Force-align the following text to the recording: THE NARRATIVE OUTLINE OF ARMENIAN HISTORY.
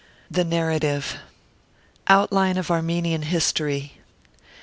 THE 0.31 0.43
NARRATIVE 0.43 1.17
OUTLINE 2.07 2.57
OF 2.57 2.71
ARMENIAN 2.71 3.21
HISTORY. 3.21 3.91